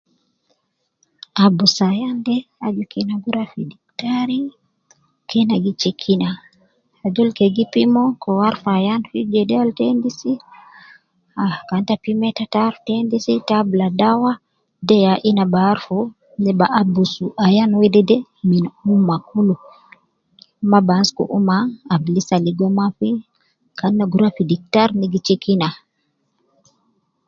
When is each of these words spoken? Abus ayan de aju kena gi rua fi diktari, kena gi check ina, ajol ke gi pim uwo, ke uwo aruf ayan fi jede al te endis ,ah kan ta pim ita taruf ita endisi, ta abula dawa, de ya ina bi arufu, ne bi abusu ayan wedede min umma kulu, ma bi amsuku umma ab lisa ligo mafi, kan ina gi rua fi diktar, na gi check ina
Abus 1.45 1.75
ayan 1.91 2.17
de 2.27 2.35
aju 2.65 2.83
kena 2.91 3.13
gi 3.23 3.29
rua 3.35 3.45
fi 3.53 3.61
diktari, 3.71 4.39
kena 5.29 5.55
gi 5.63 5.71
check 5.81 5.99
ina, 6.13 6.29
ajol 7.05 7.29
ke 7.37 7.45
gi 7.55 7.65
pim 7.73 7.93
uwo, 8.01 8.11
ke 8.21 8.27
uwo 8.33 8.41
aruf 8.49 8.65
ayan 8.77 9.01
fi 9.09 9.19
jede 9.31 9.55
al 9.61 9.71
te 9.77 9.83
endis 9.91 10.19
,ah 11.43 11.55
kan 11.67 11.83
ta 11.87 11.93
pim 12.03 12.19
ita 12.29 12.45
taruf 12.53 12.77
ita 12.79 12.91
endisi, 13.01 13.33
ta 13.47 13.55
abula 13.61 13.87
dawa, 14.01 14.31
de 14.87 14.95
ya 15.05 15.13
ina 15.29 15.43
bi 15.53 15.59
arufu, 15.71 15.97
ne 16.43 16.51
bi 16.59 16.65
abusu 16.81 17.25
ayan 17.45 17.71
wedede 17.79 18.17
min 18.49 18.65
umma 18.93 19.15
kulu, 19.27 19.55
ma 20.69 20.79
bi 20.85 20.91
amsuku 20.95 21.23
umma 21.37 21.57
ab 21.93 22.03
lisa 22.13 22.35
ligo 22.45 22.67
mafi, 22.77 23.09
kan 23.77 23.91
ina 23.93 24.05
gi 24.11 24.17
rua 24.19 24.35
fi 24.35 24.43
diktar, 24.51 24.89
na 24.99 25.05
gi 25.11 25.19
check 25.27 25.43
ina 25.53 25.69